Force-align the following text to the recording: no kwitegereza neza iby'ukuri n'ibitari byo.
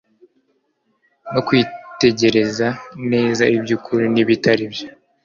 no 1.33 1.41
kwitegereza 1.47 2.67
neza 3.11 3.43
iby'ukuri 3.55 4.05
n'ibitari 4.13 4.65
byo. 4.73 4.87